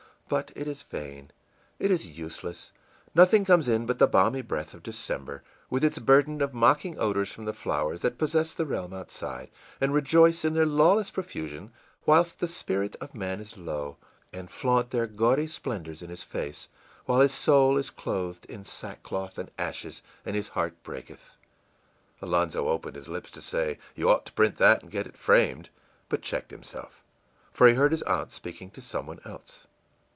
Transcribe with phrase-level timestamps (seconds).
[0.31, 1.31] But it is vain,
[1.77, 2.71] it is useless:
[3.13, 7.29] nothing comes in but the balmy breath of December, with its burden of mocking odors
[7.33, 9.49] from the flowers that possess the realm outside,
[9.81, 11.73] and rejoice in their lawless profusion
[12.05, 13.97] whilst the spirit of man is low,
[14.31, 16.69] and flaunt their gaudy splendors in his face
[17.03, 21.35] while his soul is clothed in sackcloth and ashes and his heart breaketh.î
[22.25, 25.67] Alonzo opened his lips to say, ìYou ought to print that, and get it framed,î
[26.07, 27.03] but checked himself,
[27.51, 29.67] for he heard his aunt speaking to some one else.